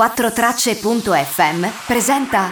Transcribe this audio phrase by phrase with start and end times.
[0.00, 2.48] 4tracce.fm presenta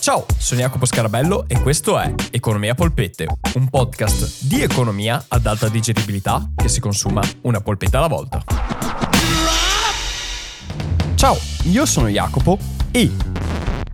[0.00, 5.68] Ciao, sono Jacopo Scarabello e questo è Economia Polpette, un podcast di economia ad alta
[5.68, 8.42] digeribilità che si consuma una polpetta alla volta.
[11.14, 12.56] Ciao, io sono Jacopo
[12.90, 13.12] e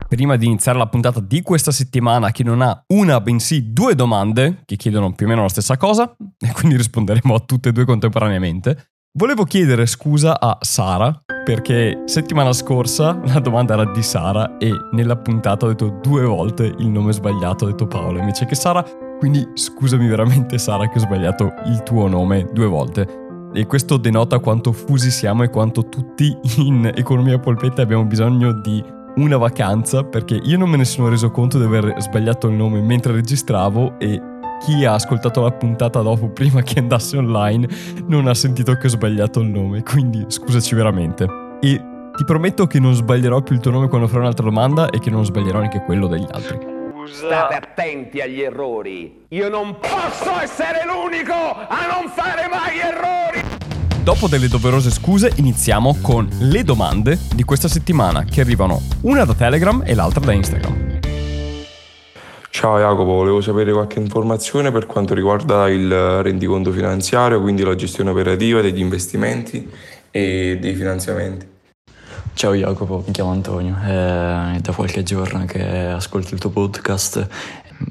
[0.07, 4.62] prima di iniziare la puntata di questa settimana che non ha una bensì due domande
[4.66, 7.84] che chiedono più o meno la stessa cosa e quindi risponderemo a tutte e due
[7.84, 14.70] contemporaneamente, volevo chiedere scusa a Sara perché settimana scorsa la domanda era di Sara e
[14.92, 18.84] nella puntata ho detto due volte il nome sbagliato, ho detto Paolo invece che Sara,
[19.18, 23.18] quindi scusami veramente Sara che ho sbagliato il tuo nome due volte.
[23.52, 28.82] E questo denota quanto fusi siamo e quanto tutti in economia polpetta abbiamo bisogno di
[29.16, 32.80] una vacanza perché io non me ne sono reso conto di aver sbagliato il nome
[32.80, 34.23] mentre registravo e
[34.60, 37.68] chi ha ascoltato la puntata dopo prima che andasse online
[38.06, 41.27] non ha sentito che ho sbagliato il nome, quindi scusaci veramente.
[41.60, 41.82] E
[42.16, 45.10] ti prometto che non sbaglierò più il tuo nome quando farò un'altra domanda e che
[45.10, 46.59] non sbaglierò neanche quello degli altri.
[47.07, 49.24] State attenti agli errori.
[49.29, 53.59] Io non posso essere l'unico a non fare mai errori.
[54.02, 59.35] Dopo delle doverose scuse iniziamo con le domande di questa settimana che arrivano una da
[59.35, 61.01] Telegram e l'altra da Instagram.
[62.52, 68.10] Ciao Jacopo, volevo sapere qualche informazione per quanto riguarda il rendiconto finanziario, quindi la gestione
[68.10, 69.70] operativa degli investimenti
[70.10, 71.47] e dei finanziamenti.
[72.34, 77.26] Ciao Jacopo, mi chiamo Antonio, è da qualche giorno che ascolto il tuo podcast,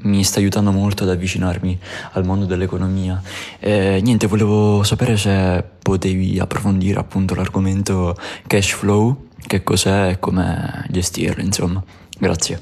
[0.02, 1.78] mi sta aiutando molto ad avvicinarmi
[2.12, 3.20] al mondo dell'economia.
[3.58, 8.14] E, niente, volevo sapere se potevi approfondire appunto l'argomento
[8.46, 11.82] cash flow, che cos'è e come gestirlo, insomma.
[12.18, 12.58] Grazie.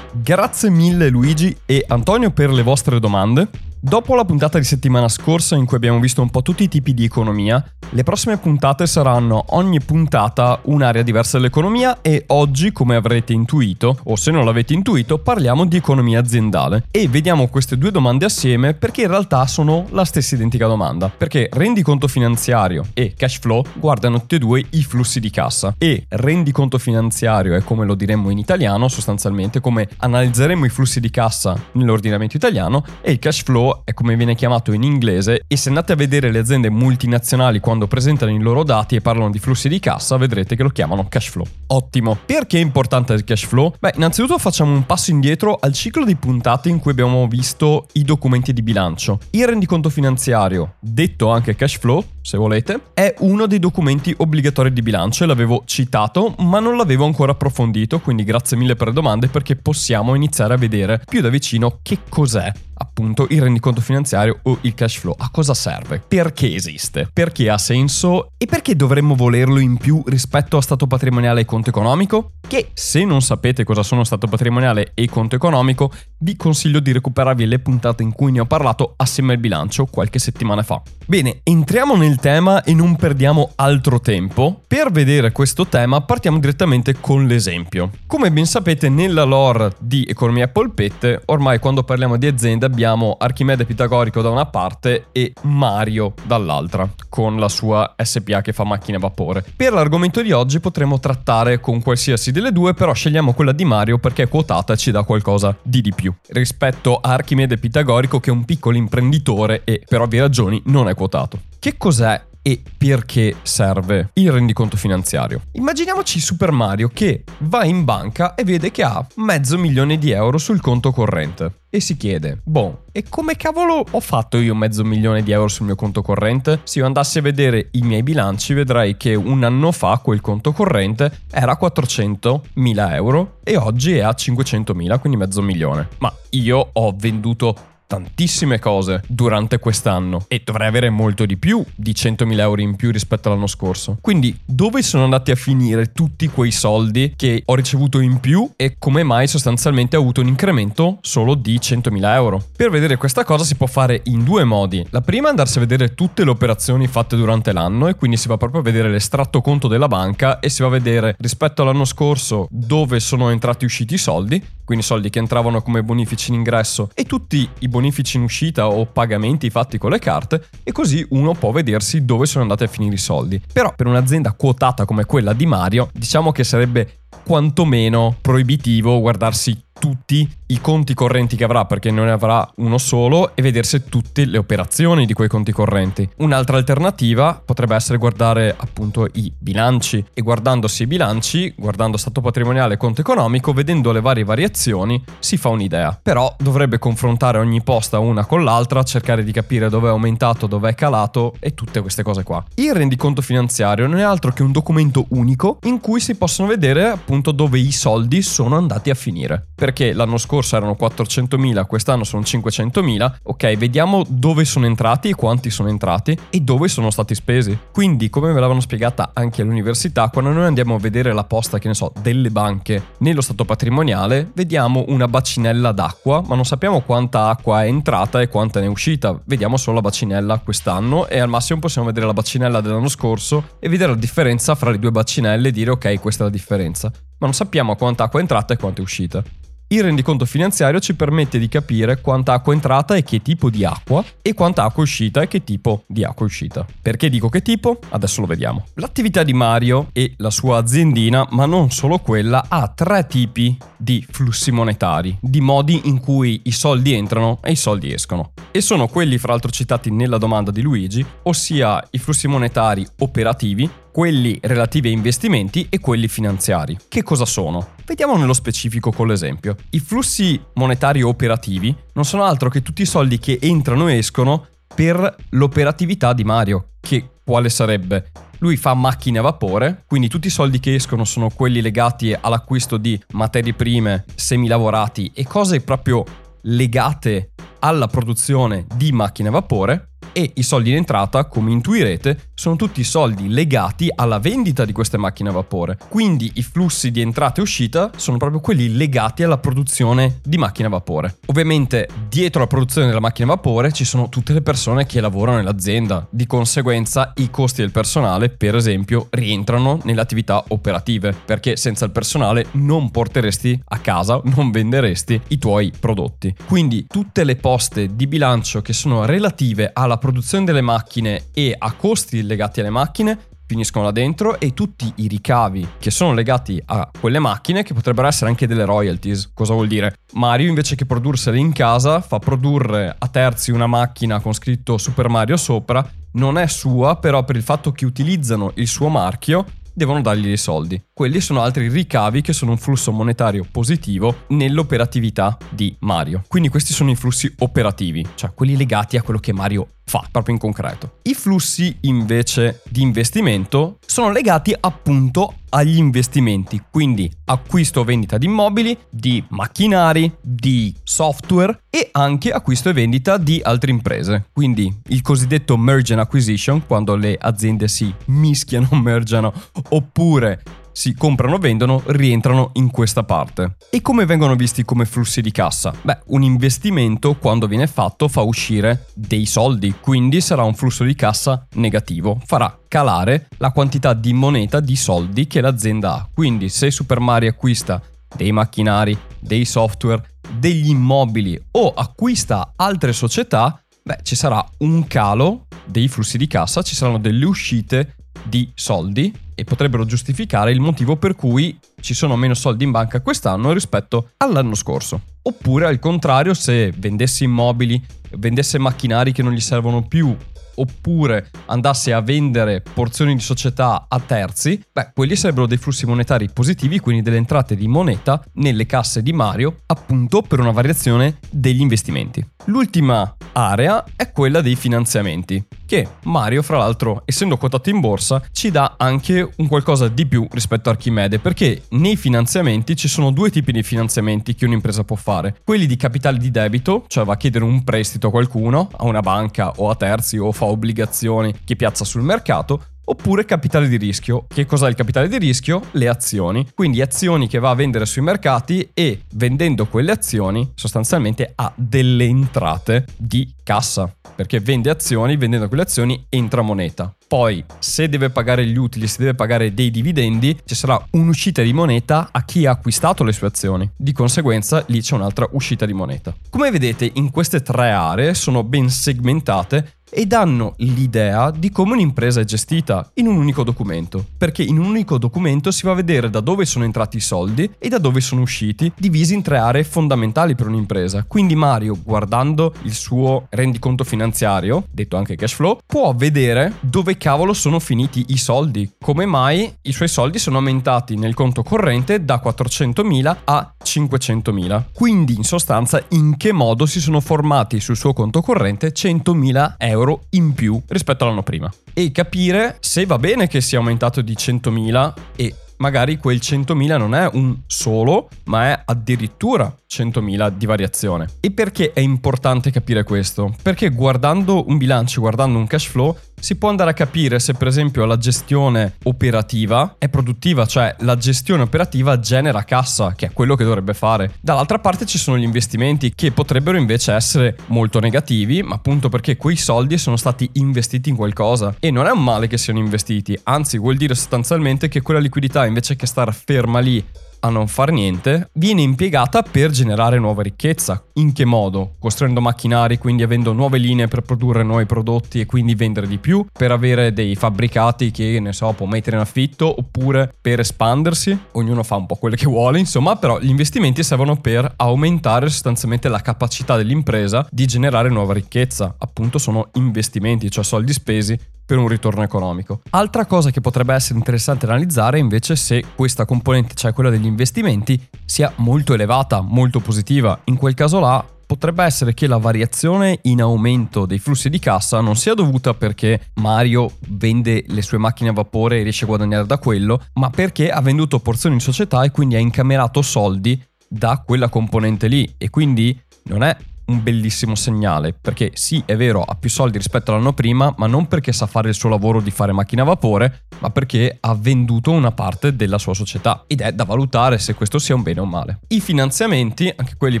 [0.22, 3.48] Grazie mille Luigi e Antonio per le vostre domande.
[3.88, 6.92] Dopo la puntata di settimana scorsa in cui abbiamo visto un po' tutti i tipi
[6.92, 13.32] di economia, le prossime puntate saranno ogni puntata un'area diversa dell'economia e oggi, come avrete
[13.32, 16.86] intuito, o se non l'avete intuito, parliamo di economia aziendale.
[16.90, 21.08] E vediamo queste due domande assieme perché in realtà sono la stessa identica domanda.
[21.08, 25.76] Perché rendiconto finanziario e cash flow guardano tutti e due i flussi di cassa.
[25.78, 31.10] E rendiconto finanziario è come lo diremmo in italiano, sostanzialmente come analizzeremo i flussi di
[31.10, 35.68] cassa nell'ordinamento italiano e il cash flow è come viene chiamato in inglese e se
[35.68, 39.68] andate a vedere le aziende multinazionali quando presentano i loro dati e parlano di flussi
[39.68, 41.46] di cassa vedrete che lo chiamano cash flow.
[41.68, 42.16] Ottimo.
[42.24, 43.74] Perché è importante il cash flow?
[43.78, 48.02] Beh, innanzitutto facciamo un passo indietro al ciclo di puntate in cui abbiamo visto i
[48.02, 49.18] documenti di bilancio.
[49.30, 54.82] Il rendiconto finanziario, detto anche cash flow, se volete, è uno dei documenti obbligatori di
[54.82, 59.28] bilancio e l'avevo citato, ma non l'avevo ancora approfondito, quindi grazie mille per le domande
[59.28, 64.58] perché possiamo iniziare a vedere più da vicino che cos'è appunto il rendiconto finanziario o
[64.62, 65.14] il cash flow.
[65.18, 66.02] A cosa serve?
[66.06, 67.08] Perché esiste?
[67.12, 68.32] Perché ha senso?
[68.36, 72.32] E perché dovremmo volerlo in più rispetto a stato patrimoniale e conto economico?
[72.46, 77.46] Che se non sapete cosa sono stato patrimoniale e conto economico, vi consiglio di recuperarvi
[77.46, 80.80] le puntate in cui ne ho parlato assieme al bilancio qualche settimana fa.
[81.06, 84.62] Bene, entriamo nel tema e non perdiamo altro tempo.
[84.66, 87.90] Per vedere questo tema partiamo direttamente con l'esempio.
[88.06, 93.64] Come ben sapete nella lore di Economia Polpette, ormai quando parliamo di azienda abbiamo Archimede
[93.64, 99.00] Pitagorico da una parte e Mario dall'altra, con la sua SPA che fa macchine a
[99.00, 99.44] vapore.
[99.56, 103.98] Per l'argomento di oggi potremo trattare con qualsiasi delle due, però scegliamo quella di Mario
[103.98, 106.12] perché è quotata e ci dà qualcosa di di più.
[106.28, 110.94] Rispetto a Archimede Pitagorico che è un piccolo imprenditore e per ovvie ragioni non è
[110.94, 111.40] quotato.
[111.58, 115.40] Che cos'è e perché serve il rendiconto finanziario.
[115.54, 120.38] Immaginiamoci Super Mario che va in banca e vede che ha mezzo milione di euro
[120.38, 125.24] sul conto corrente e si chiede, boh, e come cavolo ho fatto io mezzo milione
[125.24, 126.60] di euro sul mio conto corrente?
[126.62, 130.52] Se io andassi a vedere i miei bilanci vedrei che un anno fa quel conto
[130.52, 135.88] corrente era 400 mila euro e oggi è a 500 mila, quindi mezzo milione.
[135.98, 141.92] Ma io ho venduto tantissime cose durante quest'anno e dovrei avere molto di più di
[141.92, 143.98] 100.000 euro in più rispetto all'anno scorso.
[144.00, 148.76] Quindi dove sono andati a finire tutti quei soldi che ho ricevuto in più e
[148.78, 152.42] come mai sostanzialmente ho avuto un incremento solo di 100.000 euro?
[152.56, 154.84] Per vedere questa cosa si può fare in due modi.
[154.90, 158.28] La prima è andarsi a vedere tutte le operazioni fatte durante l'anno e quindi si
[158.28, 161.84] va proprio a vedere l'estratto conto della banca e si va a vedere rispetto all'anno
[161.84, 166.36] scorso dove sono entrati e usciti i soldi, quindi soldi che entravano come bonifici in
[166.36, 171.04] ingresso e tutti i bonifici in uscita o pagamenti fatti con le carte e così
[171.10, 173.40] uno può vedersi dove sono andati a finire i soldi.
[173.52, 180.28] Però per un'azienda quotata come quella di Mario, diciamo che sarebbe quantomeno proibitivo guardarsi tutti
[180.48, 184.38] i conti correnti che avrà perché non ne avrà uno solo e vedersi tutte le
[184.38, 186.08] operazioni di quei conti correnti.
[186.18, 192.74] Un'altra alternativa potrebbe essere guardare appunto i bilanci e guardandosi i bilanci, guardando stato patrimoniale
[192.74, 195.98] e conto economico, vedendo le varie variazioni, si fa un'idea.
[196.00, 200.70] Però dovrebbe confrontare ogni posta una con l'altra, cercare di capire dove è aumentato, dove
[200.70, 202.44] è calato e tutte queste cose qua.
[202.54, 206.96] Il rendiconto finanziario non è altro che un documento unico in cui si possono vedere
[207.06, 209.46] appunto dove i soldi sono andati a finire.
[209.54, 215.68] Perché l'anno scorso erano 400.000, quest'anno sono 500.000, ok, vediamo dove sono entrati quanti sono
[215.68, 217.56] entrati e dove sono stati spesi.
[217.70, 221.68] Quindi, come me l'avevano spiegata anche all'università, quando noi andiamo a vedere la posta, che
[221.68, 227.28] ne so, delle banche nello stato patrimoniale, vediamo una bacinella d'acqua, ma non sappiamo quanta
[227.28, 229.18] acqua è entrata e quanta ne è uscita.
[229.24, 233.68] Vediamo solo la bacinella quest'anno e al massimo possiamo vedere la bacinella dell'anno scorso e
[233.68, 236.90] vedere la differenza fra le due bacinelle e dire ok, questa è la differenza.
[237.18, 239.22] Ma non sappiamo quanta acqua è entrata e quanta è uscita.
[239.68, 243.64] Il rendiconto finanziario ci permette di capire quanta acqua è entrata e che tipo di
[243.64, 246.64] acqua e quanta acqua è uscita e che tipo di acqua è uscita.
[246.80, 247.80] Perché dico che tipo?
[247.88, 248.66] Adesso lo vediamo.
[248.74, 254.06] L'attività di Mario e la sua aziendina, ma non solo quella, ha tre tipi di
[254.08, 258.34] flussi monetari, di modi in cui i soldi entrano e i soldi escono.
[258.52, 263.68] E sono quelli fra l'altro citati nella domanda di Luigi, ossia i flussi monetari operativi,
[263.90, 266.76] quelli relativi a investimenti e quelli finanziari.
[266.86, 267.74] Che cosa sono?
[267.86, 269.54] Vediamo nello specifico con l'esempio.
[269.70, 274.48] I flussi monetari operativi non sono altro che tutti i soldi che entrano e escono
[274.74, 278.10] per l'operatività di Mario, che quale sarebbe?
[278.38, 282.76] Lui fa macchine a vapore, quindi tutti i soldi che escono sono quelli legati all'acquisto
[282.76, 286.04] di materie prime, semilavorati e cose proprio
[286.42, 292.56] legate alla produzione di macchine a vapore e i soldi in entrata, come intuirete, sono
[292.56, 295.78] tutti soldi legati alla vendita di queste macchine a vapore.
[295.88, 300.68] Quindi i flussi di entrata e uscita sono proprio quelli legati alla produzione di macchine
[300.68, 301.18] a vapore.
[301.26, 305.38] Ovviamente dietro la produzione della macchina a vapore ci sono tutte le persone che lavorano
[305.38, 311.84] nell'azienda, di conseguenza i costi del personale, per esempio, rientrano nelle attività operative, perché senza
[311.84, 316.34] il personale non porteresti a casa, non venderesti i tuoi prodotti.
[316.46, 321.54] Quindi tutte le poste di bilancio che sono relative alla produzione produzione delle macchine e
[321.56, 326.60] a costi legati alle macchine finiscono là dentro e tutti i ricavi che sono legati
[326.64, 329.30] a quelle macchine che potrebbero essere anche delle royalties.
[329.32, 329.94] Cosa vuol dire?
[330.14, 335.08] Mario invece che prodursele in casa fa produrre a terzi una macchina con scritto Super
[335.08, 340.00] Mario sopra, non è sua, però per il fatto che utilizzano il suo marchio devono
[340.00, 340.82] dargli dei soldi.
[340.92, 346.24] Quelli sono altri ricavi che sono un flusso monetario positivo nell'operatività di Mario.
[346.26, 350.34] Quindi questi sono i flussi operativi, cioè quelli legati a quello che Mario fa, proprio
[350.34, 350.98] in concreto.
[351.02, 358.26] I flussi invece di investimento sono legati appunto agli investimenti, quindi acquisto o vendita di
[358.26, 364.26] immobili, di macchinari, di software e anche acquisto e vendita di altre imprese.
[364.32, 369.32] Quindi il cosiddetto merge and acquisition, quando le aziende si mischiano, mergiano
[369.70, 370.42] oppure
[370.76, 373.56] si comprano vendono rientrano in questa parte.
[373.70, 375.72] E come vengono visti come flussi di cassa?
[375.80, 380.94] Beh, un investimento quando viene fatto fa uscire dei soldi, quindi sarà un flusso di
[380.94, 386.08] cassa negativo, farà calare la quantità di moneta di soldi che l'azienda ha.
[386.12, 387.80] Quindi se Super Mario acquista
[388.14, 395.46] dei macchinari, dei software, degli immobili o acquista altre società, beh, ci sarà un calo
[395.64, 400.96] dei flussi di cassa, ci saranno delle uscite di soldi e potrebbero giustificare il motivo
[400.96, 405.02] per cui ci sono meno soldi in banca quest'anno rispetto all'anno scorso.
[405.22, 407.80] Oppure al contrario, se vendesse immobili,
[408.12, 410.16] vendesse macchinari che non gli servono più
[410.56, 416.30] oppure andasse a vendere porzioni di società a terzi, beh, quelli sarebbero dei flussi monetari
[416.30, 421.60] positivi, quindi delle entrate di moneta nelle casse di Mario, appunto per una variazione degli
[421.60, 422.24] investimenti.
[422.46, 428.50] L'ultima area è quella dei finanziamenti, che Mario, fra l'altro, essendo quotato in borsa, ci
[428.50, 433.30] dà anche un qualcosa di più rispetto a Archimede, perché nei finanziamenti ci sono due
[433.30, 435.36] tipi di finanziamenti che un'impresa può fare.
[435.44, 439.00] Quelli di capitale di debito, cioè va a chiedere un prestito a qualcuno, a una
[439.00, 444.26] banca o a terzi o fa obbligazioni che piazza sul mercato, oppure capitale di rischio.
[444.28, 445.62] Che cos'è il capitale di rischio?
[445.72, 446.48] Le azioni.
[446.54, 452.04] Quindi azioni che va a vendere sui mercati e vendendo quelle azioni sostanzialmente ha delle
[452.04, 456.92] entrate di cassa, perché vende azioni, vendendo quelle azioni entra moneta.
[457.06, 461.52] Poi, se deve pagare gli utili, se deve pagare dei dividendi, ci sarà un'uscita di
[461.52, 463.70] moneta a chi ha acquistato le sue azioni.
[463.76, 466.12] Di conseguenza, lì c'è un'altra uscita di moneta.
[466.28, 472.20] Come vedete, in queste tre aree sono ben segmentate e danno l'idea di come un'impresa
[472.20, 476.10] è gestita in un unico documento, perché in un unico documento si va a vedere
[476.10, 479.62] da dove sono entrati i soldi e da dove sono usciti, divisi in tre aree
[479.62, 481.04] fondamentali per un'impresa.
[481.06, 487.32] Quindi Mario, guardando il suo rendiconto finanziario, detto anche cash flow, può vedere dove cavolo
[487.32, 492.20] sono finiti i soldi, come mai i suoi soldi sono aumentati nel conto corrente da
[492.22, 494.64] 400.000 a 500.000.
[494.72, 500.04] Quindi in sostanza in che modo si sono formati sul suo conto corrente 100.000 euro
[500.10, 504.92] in più rispetto all'anno prima e capire se va bene che sia aumentato di 100.000
[505.14, 511.06] e magari quel 100.000 non è un solo, ma è addirittura 100.000 di variazione.
[511.20, 513.34] E perché è importante capire questo?
[513.42, 517.46] Perché guardando un bilancio, guardando un cash flow, si può andare a capire se per
[517.46, 523.36] esempio la gestione operativa è produttiva, cioè la gestione operativa genera cassa, che è quello
[523.36, 524.14] che dovrebbe fare.
[524.20, 529.16] Dall'altra parte ci sono gli investimenti che potrebbero invece essere molto negativi, ma appunto perché
[529.16, 531.54] quei soldi sono stati investiti in qualcosa.
[531.60, 535.44] E non è un male che siano investiti, anzi vuol dire sostanzialmente che quella liquidità
[535.44, 536.84] invece che star ferma lì
[537.26, 540.82] a non far niente, viene impiegata per generare nuova ricchezza.
[540.94, 541.74] In che modo?
[541.78, 546.24] Costruendo macchinari, quindi avendo nuove linee per produrre nuovi prodotti e quindi vendere di più,
[546.32, 551.18] per avere dei fabbricati che, ne so, può mettere in affitto, oppure per espandersi.
[551.32, 555.88] Ognuno fa un po' quello che vuole, insomma, però gli investimenti servono per aumentare sostanzialmente
[555.88, 558.74] la capacità dell'impresa di generare nuova ricchezza.
[558.78, 562.60] Appunto sono investimenti, cioè soldi spesi per un ritorno economico.
[562.70, 567.80] Altra cosa che potrebbe essere interessante analizzare invece se questa componente, cioè quella degli investimenti,
[568.04, 570.18] sia molto elevata, molto positiva.
[570.24, 574.80] In quel caso là potrebbe essere che la variazione in aumento dei flussi di cassa
[574.80, 579.26] non sia dovuta perché Mario vende le sue macchine a vapore e riesce a guadagnare
[579.26, 584.02] da quello, ma perché ha venduto porzioni in società e quindi ha incamerato soldi da
[584.04, 589.14] quella componente lì e quindi non è un bellissimo segnale, perché sì, è vero, ha
[589.14, 592.32] più soldi rispetto all'anno prima, ma non perché sa fare il suo lavoro di fare
[592.32, 596.64] macchine a vapore, ma perché ha venduto una parte della sua società ed è da
[596.64, 598.40] valutare se questo sia un bene o un male.
[598.48, 600.00] I finanziamenti, anche quelli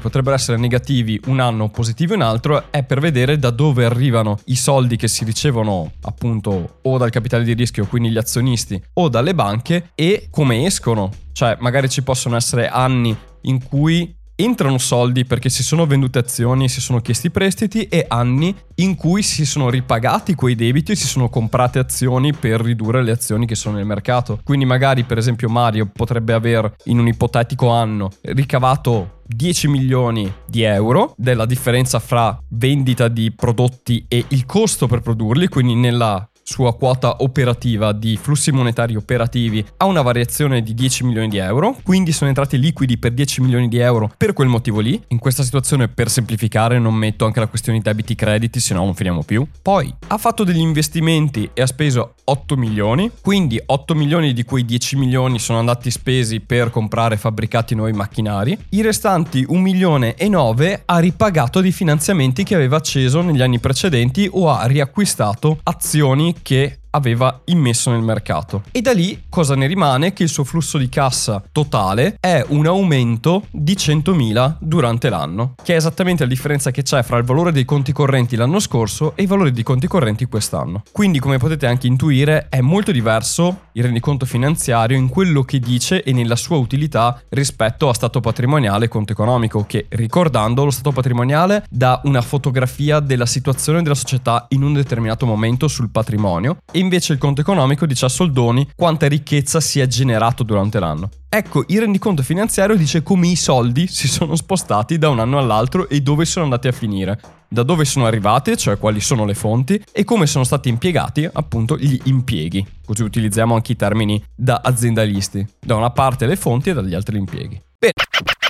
[0.00, 4.56] potrebbero essere negativi un anno, positivi un altro, è per vedere da dove arrivano i
[4.56, 9.34] soldi che si ricevono appunto o dal capitale di rischio, quindi gli azionisti, o dalle
[9.34, 11.10] banche e come escono.
[11.32, 16.68] Cioè, magari ci possono essere anni in cui entrano soldi perché si sono vendute azioni,
[16.68, 21.06] si sono chiesti prestiti e anni in cui si sono ripagati quei debiti e si
[21.06, 24.38] sono comprate azioni per ridurre le azioni che sono nel mercato.
[24.44, 30.62] Quindi magari per esempio Mario potrebbe aver in un ipotetico anno ricavato 10 milioni di
[30.62, 36.76] euro della differenza fra vendita di prodotti e il costo per produrli, quindi nella sua
[36.76, 42.12] quota operativa di flussi monetari operativi ha una variazione di 10 milioni di euro, quindi
[42.12, 45.02] sono entrati liquidi per 10 milioni di euro per quel motivo lì.
[45.08, 48.94] In questa situazione, per semplificare, non metto anche la questione debiti crediti, se no non
[48.94, 49.44] finiamo più.
[49.60, 54.64] Poi ha fatto degli investimenti e ha speso 8 milioni, quindi 8 milioni di quei
[54.64, 58.56] 10 milioni sono andati spesi per comprare fabbricati nuovi macchinari.
[58.70, 63.58] I restanti 1 milione e 9 ha ripagato di finanziamenti che aveva acceso negli anni
[63.58, 68.64] precedenti o ha riacquistato azioni che aveva immesso nel mercato.
[68.72, 70.12] E da lì cosa ne rimane?
[70.12, 75.74] Che il suo flusso di cassa totale è un aumento di 100.000 durante l'anno, che
[75.74, 79.22] è esattamente la differenza che c'è fra il valore dei conti correnti l'anno scorso e
[79.22, 80.82] i valori dei conti correnti quest'anno.
[80.90, 86.02] Quindi, come potete anche intuire, è molto diverso il rendiconto finanziario in quello che dice
[86.02, 90.92] e nella sua utilità rispetto a stato patrimoniale e conto economico, che ricordando lo stato
[90.92, 96.78] patrimoniale dà una fotografia della situazione della società in un determinato momento sul patrimonio e
[96.86, 101.10] invece il conto economico dice a soldoni quanta ricchezza si è generato durante l'anno.
[101.28, 105.88] Ecco, il rendiconto finanziario dice come i soldi si sono spostati da un anno all'altro
[105.88, 109.82] e dove sono andati a finire, da dove sono arrivati, cioè quali sono le fonti,
[109.92, 112.64] e come sono stati impiegati appunto gli impieghi.
[112.84, 117.16] Così utilizziamo anche i termini da aziendalisti, da una parte le fonti e dagli altri
[117.16, 117.60] gli impieghi.
[117.78, 117.92] Bene,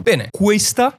[0.03, 0.95] bene, questa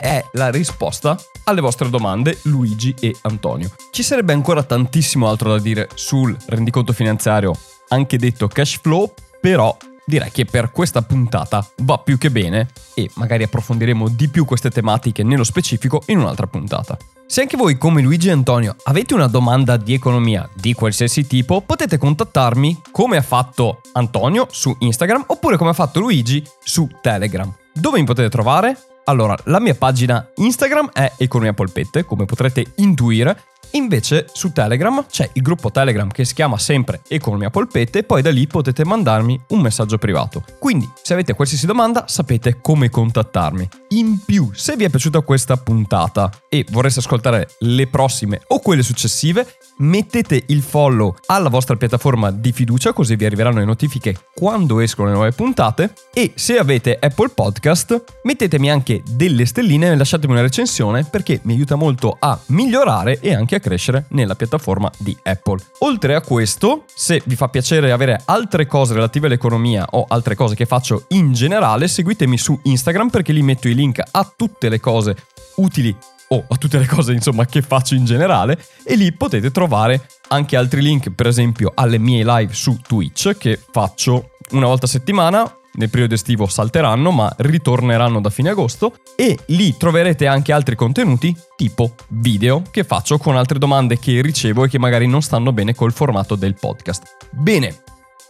[0.00, 3.70] è la risposta alle vostre domande Luigi e Antonio.
[3.90, 7.54] Ci sarebbe ancora tantissimo altro da dire sul rendiconto finanziario,
[7.88, 13.10] anche detto cash flow, però direi che per questa puntata va più che bene e
[13.14, 16.96] magari approfondiremo di più queste tematiche nello specifico in un'altra puntata.
[17.26, 21.62] Se anche voi come Luigi e Antonio avete una domanda di economia di qualsiasi tipo,
[21.62, 27.52] potete contattarmi come ha fatto Antonio su Instagram oppure come ha fatto Luigi su Telegram.
[27.72, 28.76] Dove mi potete trovare?
[29.06, 33.36] Allora, la mia pagina Instagram è Economia Polpette, come potrete intuire.
[33.72, 38.22] Invece su Telegram c'è il gruppo Telegram che si chiama sempre Economia Polpette e poi
[38.22, 40.44] da lì potete mandarmi un messaggio privato.
[40.58, 43.68] Quindi se avete qualsiasi domanda sapete come contattarmi.
[43.88, 48.82] In più, se vi è piaciuta questa puntata e vorreste ascoltare le prossime o quelle
[48.82, 49.44] successive,
[49.78, 55.08] mettete il follow alla vostra piattaforma di fiducia così vi arriveranno le notifiche quando escono
[55.08, 60.42] le nuove puntate e se avete Apple Podcast mettetemi anche delle stelline e lasciatemi una
[60.42, 65.58] recensione perché mi aiuta molto a migliorare e anche a crescere nella piattaforma di Apple.
[65.80, 70.54] Oltre a questo, se vi fa piacere avere altre cose relative all'economia o altre cose
[70.54, 74.80] che faccio in generale, seguitemi su Instagram perché lì metto i link a tutte le
[74.80, 75.16] cose
[75.56, 75.96] utili
[76.34, 80.56] o a tutte le cose insomma che faccio in generale e lì potete trovare anche
[80.56, 85.58] altri link per esempio alle mie live su Twitch che faccio una volta a settimana
[85.76, 91.36] nel periodo estivo salteranno ma ritorneranno da fine agosto e lì troverete anche altri contenuti
[91.56, 95.74] tipo video che faccio con altre domande che ricevo e che magari non stanno bene
[95.74, 97.16] col formato del podcast.
[97.32, 97.82] Bene,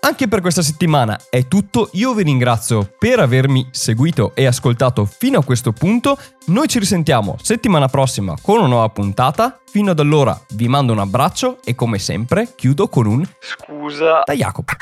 [0.05, 5.39] anche per questa settimana è tutto, io vi ringrazio per avermi seguito e ascoltato fino
[5.39, 10.39] a questo punto, noi ci risentiamo settimana prossima con una nuova puntata, fino ad allora
[10.51, 14.21] vi mando un abbraccio e come sempre chiudo con un Scusa.
[14.25, 14.75] da Jacopo.